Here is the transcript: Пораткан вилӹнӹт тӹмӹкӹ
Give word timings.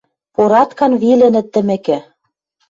Пораткан 0.35 0.91
вилӹнӹт 1.01 1.47
тӹмӹкӹ 1.53 1.97